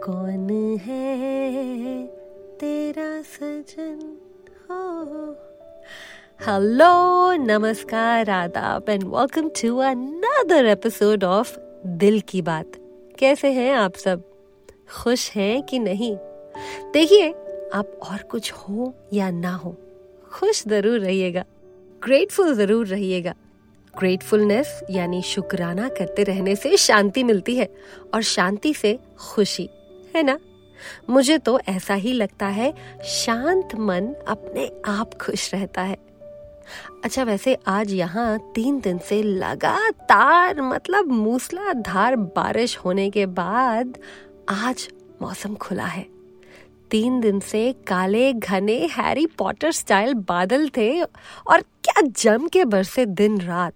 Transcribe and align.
कौन 0.00 0.76
है 0.82 2.06
तेरा 2.60 3.22
सजन? 3.22 4.16
हो। 4.70 5.04
हेलो 6.46 7.32
नमस्कार, 7.32 8.30
आदाब 8.30 8.88
and 8.88 9.04
welcome 9.04 9.48
to 9.48 9.76
another 9.76 10.66
episode 10.66 11.24
of 11.24 11.58
Dil 11.86 12.20
Ki 12.20 12.42
Baat. 12.42 12.72
कैसे 13.18 13.52
हैं 13.52 13.74
आप 13.74 13.94
सब? 13.94 14.22
खुश 15.02 15.32
हैं 15.32 15.62
कि 15.62 15.78
नहीं? 15.78 16.16
देखिए, 16.92 17.30
आप 17.74 17.98
और 18.02 18.22
कुछ 18.22 18.52
हो 18.52 18.92
या 19.12 19.30
ना 19.30 19.54
हो, 19.54 19.76
खुश 20.32 20.62
ज़रूर 20.68 20.98
रहिएगा। 20.98 21.44
ग्रेटफुल 22.02 22.54
ज़रूर 22.54 22.86
रहिएगा। 22.86 23.34
ग्रेटफुलनेस 23.94 24.80
यानी 24.90 25.22
शुक्राना 25.22 25.88
करते 25.88 26.22
रहने 26.22 26.56
से 26.56 26.76
शांति 26.76 27.22
मिलती 27.24 27.56
है 27.56 27.68
और 28.14 28.22
शांति 28.22 28.74
से 28.74 28.98
खुशी, 29.18 29.68
है 30.16 30.22
ना? 30.22 30.38
मुझे 31.10 31.38
तो 31.38 31.58
ऐसा 31.68 31.94
ही 31.94 32.12
लगता 32.12 32.46
है, 32.46 32.72
शांत 33.04 33.74
मन 33.74 34.14
अपने 34.28 34.70
आप 34.86 35.14
खुश 35.14 35.52
रहता 35.54 35.82
है। 35.82 35.96
अच्छा 37.04 37.22
वैसे 37.24 37.56
आज 37.66 37.92
यहाँ 37.92 38.38
तीन 38.54 38.80
दिन 38.80 38.98
से 38.98 39.22
लगातार 39.22 40.60
मतलब 40.62 41.06
मूसलाधार 41.06 42.16
बारिश 42.16 42.76
होने 42.78 43.10
के 43.10 43.26
बाद 43.26 43.98
आज 44.48 44.88
मौसम 45.22 45.54
खुला 45.54 45.84
है। 45.84 46.13
तीन 46.94 47.20
दिन 47.20 47.40
से 47.40 47.72
काले, 47.72 48.32
घने, 48.32 48.86
हैरी 48.86 49.26
पॉटर 49.26 49.72
स्टाइल 49.72 50.14
बादल 50.14 50.68
थे 50.68 51.02
और 51.02 51.60
क्या 51.60 52.00
जम 52.00 52.48
के 52.48 52.64
बरसे 52.64 53.06
दिन 53.06 53.40
रात। 53.40 53.74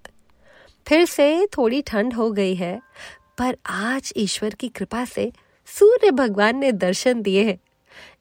फिर 0.88 1.05
से 1.05 1.47
थोड़ी 1.47 1.83
ठंड 1.83 2.14
हो 2.14 2.30
गई 2.30 2.55
है, 2.55 2.80
पर 3.38 3.56
आज 3.66 4.12
ईश्वर 4.16 4.55
की 4.55 4.69
कृपा 4.69 5.05
से 5.05 5.33
सूर्य 5.66 6.10
भगवान 6.10 6.58
ने 6.58 6.72
दर्शन 6.72 7.22
दिए 7.22 7.44
हैं। 7.44 7.58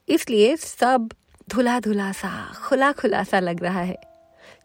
इसलिए 0.09 0.55
सब 0.55 1.09
धुला 1.49 1.79
धुला 1.79 2.11
सा 2.11 2.53
खुला 2.65 2.91
खुला 2.91 3.23
सा 3.23 3.39
लग 3.39 3.63
रहा 3.63 3.81
है। 3.81 3.97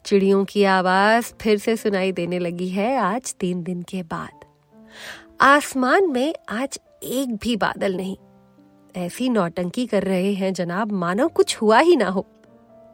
चिड़ियों 0.05 0.45
की 0.45 0.65
आवाज़ 0.65 1.33
फिर 1.41 1.59
से 1.59 1.77
सुनाई 1.77 2.13
देने 2.13 2.39
लगी 2.39 2.69
है 2.69 2.97
आज 2.97 3.35
तीन 3.35 3.63
दिन 3.63 3.83
के 3.83 4.03
बाद। 4.03 4.45
आसमान 5.41 6.11
में 6.11 6.35
आज 6.49 6.81
एक 7.03 7.37
भी 7.37 7.57
बादल 7.57 7.97
नहीं 7.97 8.17
ऐसी 8.97 9.29
नौटंकी 9.29 9.87
कर 9.87 10.03
रहे 10.03 10.35
हैं 10.35 10.53
जनाब, 10.53 10.93
मानो 10.93 11.29
कुछ 11.29 11.57
हुआ 11.57 11.79
ही 11.79 11.97
ना 11.97 12.09
हो। 12.09 12.27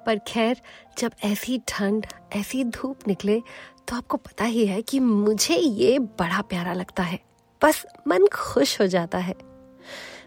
पर 0.07 0.19
खैर, 0.19 0.61
जब 0.99 1.13
ऐसी 1.25 1.61
ठंड, 1.69 2.07
ऐसी 2.37 2.65
धूप 2.65 2.99
निकले 3.09 3.43
तो 3.89 3.97
आपको 3.97 4.17
पता 4.17 4.45
ही 4.45 4.67
है 4.67 4.83
कि 4.83 5.01
मुझे 5.01 5.55
ये 5.57 5.99
बड़ा 5.99 6.43
प्यारा 6.43 6.73
लगता 6.73 7.03
है। 7.03 7.21
बस 7.63 7.87
मन 8.09 8.27
खुश 8.27 8.81
हो 8.81 8.87
जाता 8.87 9.19
है। 9.19 9.35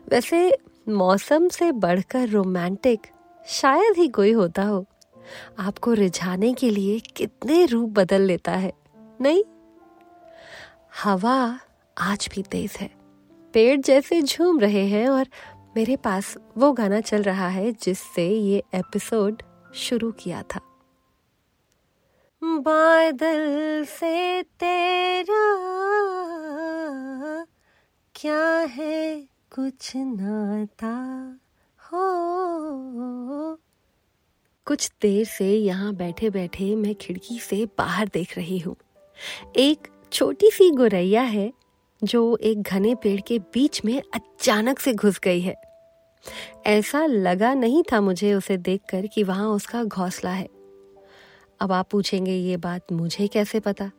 वैसे, 0.10 0.58
मौसम 0.90 1.48
से 1.48 1.72
बढ़कर 1.72 2.30
रोमांटिक 2.30 3.08
शायद 3.48 3.98
ही 3.98 4.08
कोई 4.08 4.32
होता 4.32 4.64
हो। 4.64 4.86
आपको 5.60 5.94
रिझाने 5.94 6.54
के 6.54 6.70
लिए 6.70 7.00
कितने 7.00 7.66
रूप 7.66 7.90
बदल 7.90 8.22
लेता 8.22 8.52
है, 8.52 8.74
नहीं? 9.22 9.44
हवा 11.04 11.60
आज 11.98 12.30
भी 12.36 12.42
तेज 12.42 12.78
है। 12.82 12.92
पेड़ 13.54 13.82
जैसे 13.82 14.22
झूम 14.22 14.60
रहे 14.60 14.86
हैं 14.88 15.10
और 15.10 15.28
मेरे 15.78 15.96
पास 15.96 16.38
वो 16.58 16.72
गाना 16.72 17.02
चल 17.02 17.24
रहा 17.24 17.48
है 17.48 17.72
जिससे 17.72 18.28
ये 18.28 18.64
एपिसोड 18.76 19.42
शुरू 19.76 20.12
किया 20.12 20.44
था। 20.44 20.60
बादल 22.44 23.86
से 23.86 24.44
तेरा 24.44 25.46
क्या 28.16 28.48
है 28.60 29.22
कुछ 29.56 29.92
नाता 29.96 30.96
हो। 31.80 32.02
कुछ 34.66 34.92
देर 35.02 35.26
से 35.26 35.58
यहाँ 35.58 35.94
बैठे 35.94 36.30
बैठे 36.30 36.76
मैं 36.76 36.96
खिड़की 36.96 37.40
से 37.40 37.66
बाहर 37.66 38.10
देख 38.14 38.38
रही 38.38 38.60
हूँ। 38.60 38.76
एक 39.56 39.88
छोटी 40.14 40.52
सी 40.52 40.72
गोरैया 40.72 41.22
है 41.22 41.54
जो 42.04 42.38
एक 42.38 42.62
घने 42.62 42.96
पेड़ 42.96 43.22
के 43.22 43.40
बीच 43.40 43.86
में 43.86 44.02
अचानक 44.14 44.80
से 44.80 44.94
घुस 44.94 45.20
गई 45.20 45.42
है। 45.42 45.56
ऐसा 46.66 47.06
लगा 47.06 47.54
नहीं 47.54 47.84
था 47.84 48.02
मुझे 48.02 48.34
उसे 48.34 48.58
देखकर 48.58 49.08
कि 49.08 49.24
वहाँ 49.24 49.50
उसका 49.50 49.84
घोंसला 49.84 50.30
है। 50.30 50.50
अब 51.60 51.72
आप 51.72 51.90
पूछेंगे, 51.90 52.32
ये 52.32 52.58
बात 52.58 52.82
मुझे 52.92 53.28
कैसे 53.28 53.60
पता? 53.60 53.92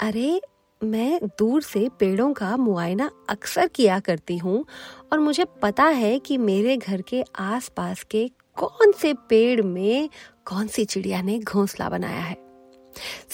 अरे, 0.00 0.40
मैं 0.84 1.20
दूर 1.24 1.62
से 1.62 1.88
पेड़ों 2.00 2.32
का 2.32 2.56
मुआयना 2.56 3.10
अक्सर 3.28 3.66
किया 3.66 4.00
करती 4.00 4.36
हूँ 4.36 4.64
और 5.12 5.18
मुझे 5.18 5.44
पता 5.62 5.84
है 5.84 6.18
कि 6.18 6.38
मेरे 6.38 6.76
घर 6.76 7.02
के 7.02 7.24
आसपास 7.38 8.02
के 8.02 8.30
कौन 8.56 8.92
से 8.92 9.14
पेड़ 9.14 9.62
में 9.62 10.10
कौन 10.44 10.66
सी 10.66 10.84
चिड़िया 10.84 11.22
ने 11.22 11.38
घोंसला 11.38 11.88
बनाया 11.88 12.20
है। 12.20 12.47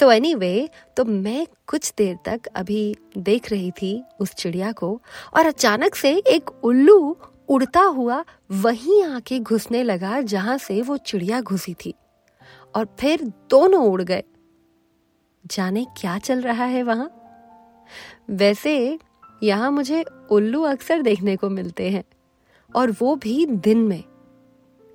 सो 0.00 0.10
एनी 0.10 0.34
anyway, 0.34 0.68
तो 0.96 1.04
मैं 1.04 1.46
कुछ 1.66 1.92
देर 1.98 2.16
तक 2.24 2.40
अभी 2.46 2.96
देख 3.18 3.50
रही 3.50 3.70
थी 3.70 4.04
उस 4.20 4.34
चिड़िया 4.34 4.72
को 4.72 5.02
और 5.36 5.46
अचानक 5.46 5.94
से 5.94 6.16
एक 6.16 6.64
उल्लू 6.64 7.16
उड़ता 7.48 7.80
हुआ 7.80 8.24
वहीं 8.50 9.04
आके 9.04 9.38
घुसने 9.38 9.82
लगा 9.82 10.20
जहाँ 10.20 10.58
से 10.58 10.82
वो 10.82 10.96
चिड़िया 10.96 11.40
घुसी 11.40 11.74
थी। 11.74 11.94
और 12.74 12.88
फिर 13.00 13.22
दोनों 13.50 13.90
उड़ 13.92 14.02
गए। 14.02 14.22
जाने 15.46 15.86
क्या 16.00 16.18
चल 16.18 16.40
रहा 16.40 16.64
है 16.64 16.82
वहाँ? 16.82 17.10
वैसे 18.30 18.98
यहाँ 19.42 19.70
मुझे 19.70 20.04
उल्लू 20.30 20.62
अक्सर 20.62 21.02
देखने 21.02 21.36
को 21.36 21.50
मिलते 21.50 21.90
हैं 21.90 22.04
और 22.76 22.90
वो 22.90 23.16
भी 23.16 23.46
दिन 23.46 23.78
में। 23.78 24.04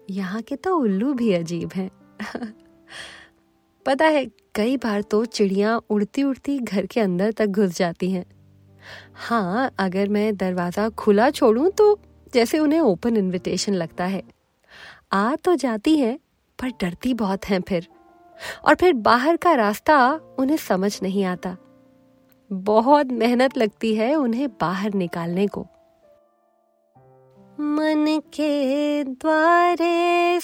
यहाँ 0.09 0.41
के 0.41 0.56
तो 0.56 0.75
उल्लू 0.75 1.13
भी 1.13 1.34
अजीब 1.34 1.69
हैं। 1.75 1.91
पता 3.85 4.06
है, 4.06 4.25
कई 4.56 4.78
बार 4.78 5.01
तो 5.01 5.25
चिड़िया 5.25 5.79
उड़ती 5.90 6.23
उड़ती 6.23 6.59
घर 6.59 6.85
के 6.85 7.00
अंदर 7.00 7.31
तक 7.31 7.45
घुस 7.45 7.78
जाती 7.78 8.12
हैं। 8.12 8.25
हाँ 9.13 9.72
अगर 9.79 10.09
मैं 10.09 10.35
दरवाज़ा 10.38 10.90
खुला 10.90 11.29
छोड़ूं 11.29 11.69
तो 11.69 12.00
जैसे 12.34 12.59
उन्हें 12.59 12.79
ओपन 12.79 13.17
इनविटेशन 13.17 13.73
लगता 13.73 14.06
है। 14.06 14.23
आ 15.12 15.35
तो 15.35 15.56
जाती 15.56 15.95
हैं, 15.97 16.19
पर 16.59 16.69
डरती 16.69 17.13
बहुत 17.13 17.45
हैं 17.45 17.62
फिर। 17.62 17.88
और 18.66 18.75
फिर 18.75 18.94
बाहर 18.94 19.38
का 19.38 19.53
रास्ता 19.53 19.97
उन्हें 20.40 20.57
समझ 20.57 21.00
नहीं 21.03 21.23
आता। 21.23 21.56
बहुत 22.51 23.07
मेहनत 23.07 23.57
लगती 23.57 23.96
है 23.96 24.13
उन्हें 24.16 24.47
बाहर 24.61 24.94
निकालने 24.94 25.47
को। 25.47 25.67
मन 27.59 28.22
के 28.34 29.03
द्वारे 29.03 30.40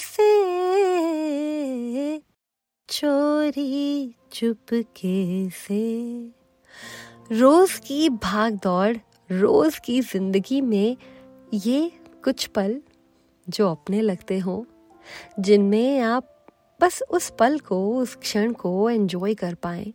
चोरी 2.96 4.14
चुपके 4.32 5.50
से। 5.50 6.30
रोज 7.32 7.72
की 7.72 8.08
भाग 8.08 8.52
दौड़, 8.52 8.96
रोज 9.32 9.78
की 9.78 10.00
ज़िंदगी 10.00 10.60
में 10.60 10.96
ये 11.54 11.92
कुछ 12.24 12.46
पल 12.46 12.80
जो 13.48 13.70
अपने 13.70 14.00
लगते 14.00 14.38
हो, 14.38 14.66
जिनमें 15.40 16.00
आप 16.00 16.46
बस 16.80 17.02
उस 17.10 17.32
पल 17.38 17.58
को, 17.58 17.98
उस 17.98 18.14
क्षण 18.14 18.52
को 18.52 18.90
एंजॉय 18.90 19.34
कर 19.34 19.54
पाए। 19.54 19.92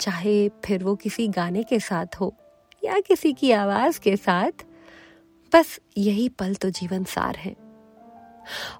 चाहे 0.00 0.48
फिर 0.48 0.84
वो 0.84 0.96
किसी 0.96 1.28
गाने 1.28 1.62
के 1.62 1.80
साथ 1.80 2.06
हो 2.20 2.34
या 2.84 3.00
किसी 3.00 3.32
की 3.32 3.52
आवाज़ 3.52 4.00
के 4.00 4.16
साथ, 4.16 4.52
बस 5.52 5.80
यही 5.98 6.28
पल 6.28 6.54
तो 6.54 6.70
जीवन 6.70 7.04
सार 7.04 7.36
है। 7.36 7.56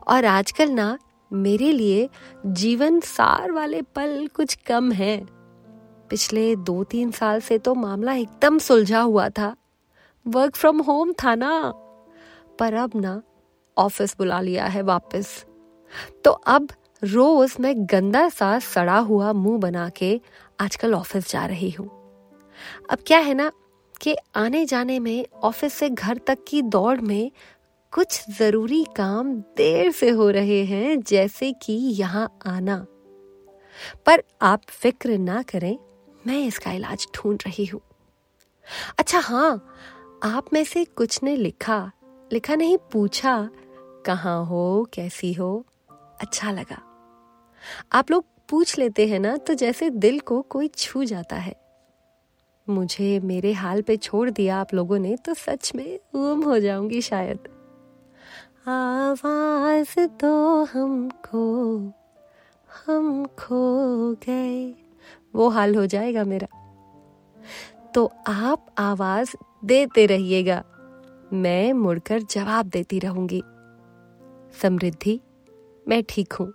और 0.08 0.24
आजकल 0.24 0.70
ना 0.70 0.98
मेरे 1.32 1.72
लिए 1.72 2.08
जीवन 2.46 3.00
सार 3.00 3.52
वाले 3.52 3.82
पल 3.82 4.28
कुछ 4.34 4.54
कम 4.54 4.92
है। 4.92 5.26
पिछले 6.10 6.56
दो 6.56 6.84
तीन 6.84 7.10
साल 7.10 7.40
से 7.40 7.58
तो 7.58 7.74
मामला 7.74 8.14
एकदम 8.14 8.58
सुलझा 8.58 9.00
हुआ 9.00 9.28
था। 9.28 9.56
वर्क 10.26 10.56
फ्रॉम 10.56 10.80
होम 10.80 11.12
था 11.12 11.34
ना। 11.34 11.72
पर 12.58 12.74
अब 12.74 12.90
ना, 12.94 13.22
ऑफ़िस 13.78 14.16
बुला 14.18 14.40
लिया 14.40 14.66
है 14.66 14.82
वापस। 14.82 15.46
तो 16.24 16.30
अब 16.30 16.68
रोज 17.04 17.56
मैं 17.60 17.74
गंदा 17.76 18.28
सा 18.28 18.58
सड़ा 18.58 18.98
हुआ 18.98 19.32
मुँह 19.32 19.58
बना 19.58 19.88
के 19.88 20.20
आजकल 20.60 20.94
ऑफ़िस 20.94 21.30
जा 21.30 21.46
रही 21.46 21.70
हूँ। 21.70 21.86
अब 22.90 22.98
क्या 23.06 23.18
है 23.18 23.34
ना 23.34 23.52
कि 24.00 24.16
आने 24.34 24.66
जाने 24.66 24.98
में, 24.98 25.26
ऑफ़िस 25.42 25.74
से 25.74 25.90
घर 25.90 26.18
तक 26.26 26.38
की 26.48 26.62
दौड़ 26.62 27.00
में 27.00 27.30
कुछ 27.92 28.24
ज़रूरी 28.30 28.84
काम 28.96 29.34
देर 29.56 29.90
से 29.92 30.10
हो 30.10 30.30
रहे 30.30 30.64
हैं, 30.64 31.00
जैसे 31.00 31.52
कि 31.52 31.72
यहाँ 31.72 32.38
आना। 32.46 32.76
पर 34.06 34.22
आप 34.42 34.62
फ़िक्र 34.70 35.18
ना 35.18 35.42
करें, 35.42 35.78
मैं 36.26 36.38
इसका 36.46 36.72
इलाज 36.72 37.06
ढूंढ 37.16 37.42
रही 37.46 37.64
हूँ। 37.64 37.80
अच्छा 38.98 39.18
हाँ 39.18 39.68
आप 40.22 40.52
में 40.52 40.64
से 40.64 40.84
कुछ 40.84 41.22
ने 41.22 41.36
लिखा 41.36 41.90
लिखा 42.30 42.54
नहीं, 42.54 42.78
पूछा, 42.92 43.48
कहाँ 44.06 44.44
हो, 44.44 44.88
कैसी 44.94 45.32
हो? 45.32 45.66
अच्छा 46.20 46.52
लगा। 46.52 46.82
आप 47.92 48.10
लोग 48.10 48.24
पूछ 48.50 48.78
लेते 48.78 49.06
हैं 49.06 49.20
ना 49.20 49.36
तो 49.36 49.54
जैसे 49.54 49.90
दिल 49.90 50.20
को 50.20 50.42
कोई 50.42 50.68
छू 50.68 51.04
जाता 51.04 51.36
है। 51.36 51.54
मुझे 52.68 53.18
मेरे 53.20 53.52
हाल 53.52 53.82
पे 53.82 53.96
छोड़ 53.96 54.30
दिया 54.30 54.60
आप 54.60 54.74
लोगों 54.74 54.98
ने 54.98 55.16
तो 55.16 55.34
सच 55.34 55.72
में 55.74 55.98
गुम 56.14 56.42
हो 56.42 56.58
जाऊँगी 56.58 57.02
शायद। 57.02 57.48
आवाज़ 58.66 60.06
तो 60.06 60.64
हमको 60.64 61.78
हम 62.86 63.24
खो 63.26 64.12
गए। 64.14 64.74
वो 65.34 65.48
हाल 65.48 65.74
हो 65.74 65.86
जाएगा 65.86 66.24
मेरा। 66.24 66.48
तो 67.94 68.12
आप 68.26 68.66
आवाज़ 68.78 69.34
देते 69.64 70.06
रहिएगा, 70.06 70.62
मैं 71.32 71.72
मुड़कर 71.72 72.22
जवाब 72.22 72.66
देती 72.66 72.98
रहूँगी। 72.98 73.42
समृद्धि, 74.62 75.20
मैं 75.88 76.02
ठीक 76.08 76.32
हूँ। 76.32 76.52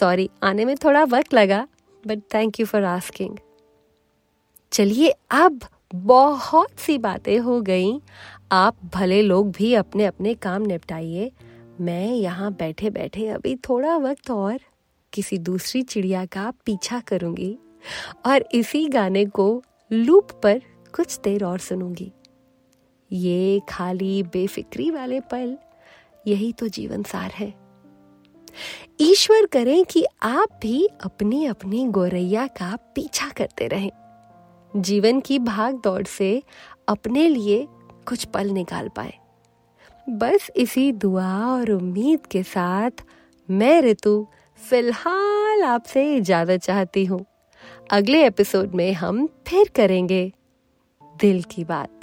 सॉरी 0.00 0.30
आने 0.42 0.64
में 0.64 0.76
थोड़ा 0.76 1.04
वक्त 1.04 1.34
लगा 1.34 1.66
but 2.06 2.20
thank 2.34 2.60
you 2.60 2.66
for 2.66 2.84
asking 2.84 3.36
चलिए, 4.72 5.14
अब 5.30 5.60
बहुत 5.94 6.70
सी 6.78 6.98
बातें 6.98 7.38
हो 7.38 7.60
गई। 7.60 8.00
आप 8.50 8.76
भले 8.94 9.22
लोग 9.22 9.50
भी 9.52 9.72
अपने 9.74 10.04
अपने 10.04 10.34
काम 10.34 10.62
निपटाइए, 10.62 11.30
मैं 11.80 12.06
यहाँ 12.06 12.52
बैठे 12.52 12.90
बैठे 12.90 13.26
अभी 13.28 13.54
थोड़ा 13.68 13.96
वक्त 13.96 14.30
और 14.30 14.58
किसी 15.12 15.38
दूसरी 15.38 15.82
चिड़िया 15.82 16.24
का 16.26 16.52
पीछा 16.66 17.00
करूँगी 17.00 17.58
और 18.26 18.44
इसी 18.54 18.86
गाने 18.88 19.24
को 19.26 19.62
लूप 19.90 20.30
पर 20.42 20.60
कुछ 20.94 21.18
देर 21.24 21.44
और 21.44 21.58
सुनूँगी। 21.58 22.12
ये 23.10 23.60
खाली 23.68 24.22
बेफिक्री 24.22 24.90
वाले 24.90 25.20
पल, 25.20 25.56
यही 26.26 26.52
तो 26.52 26.68
जीवन 26.68 27.02
सार 27.02 27.30
है। 27.30 27.52
ईश्वर 29.00 29.46
करें 29.46 29.84
कि 29.84 30.04
आप 30.22 30.58
भी 30.62 30.86
अपनी 31.04 31.44
अपनी 31.46 31.84
गोरैया 31.88 32.46
का 32.46 32.76
पीछा 32.94 33.28
करते 33.28 33.68
रहें। 33.68 33.90
जीवन 34.74 35.20
की 35.20 35.38
भाग 35.38 35.80
दौड़ 35.84 36.04
से 36.04 36.42
अपने 36.88 37.28
लिए 37.28 37.66
कुछ 38.08 38.24
पल 38.24 38.50
निकाल 38.50 38.88
पाए। 38.88 39.14
बस 40.08 40.50
इसी 40.56 40.92
दुआ 40.92 41.46
और 41.46 41.70
उम्मीद 41.70 42.26
के 42.26 42.42
साथ 42.42 42.90
मैं 43.50 43.82
ऋतु 43.82 44.26
फ़िलहाल 44.70 45.62
आपसे 45.62 46.16
इजाज़त 46.16 46.60
चाहती 46.60 47.04
हूँ। 47.04 47.24
अगले 47.90 48.26
एपिसोड 48.26 48.74
में 48.74 48.92
हम 48.92 49.28
फिर 49.46 49.70
करेंगे 49.76 50.32
दिल 51.20 51.42
की 51.42 51.64
बात। 51.64 51.95